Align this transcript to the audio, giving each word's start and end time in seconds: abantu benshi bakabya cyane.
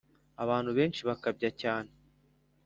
abantu 0.43 0.71
benshi 0.77 1.01
bakabya 1.09 1.49
cyane. 1.61 1.89